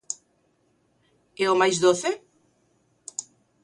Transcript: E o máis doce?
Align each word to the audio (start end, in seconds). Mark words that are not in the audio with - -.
E 1.41 1.43
o 1.53 1.55
máis 1.61 1.77
doce? 1.85 2.11